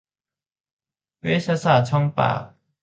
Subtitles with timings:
[1.21, 2.41] เวชศาสตร์ช่องปาก